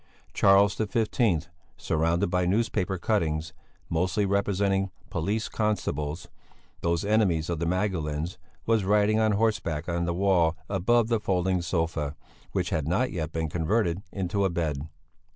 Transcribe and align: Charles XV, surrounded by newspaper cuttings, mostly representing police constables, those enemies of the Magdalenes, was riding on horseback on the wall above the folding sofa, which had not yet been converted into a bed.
Charles 0.33 0.75
XV, 0.77 1.47
surrounded 1.77 2.31
by 2.31 2.47
newspaper 2.47 2.97
cuttings, 2.97 3.53
mostly 3.87 4.25
representing 4.25 4.89
police 5.11 5.47
constables, 5.47 6.27
those 6.79 7.05
enemies 7.05 7.51
of 7.51 7.59
the 7.59 7.67
Magdalenes, 7.67 8.39
was 8.65 8.83
riding 8.83 9.19
on 9.19 9.33
horseback 9.33 9.87
on 9.87 10.05
the 10.05 10.15
wall 10.15 10.55
above 10.67 11.07
the 11.09 11.19
folding 11.19 11.61
sofa, 11.61 12.15
which 12.51 12.71
had 12.71 12.87
not 12.87 13.11
yet 13.11 13.31
been 13.31 13.47
converted 13.47 14.01
into 14.11 14.43
a 14.43 14.49
bed. 14.49 14.87